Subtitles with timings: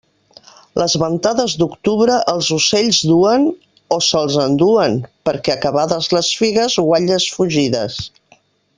[0.81, 3.45] Les ventades d'octubre els ocells duen,
[3.97, 4.99] o se'ls enduen,
[5.31, 8.05] perquè acabades les figues, guatlles fugides.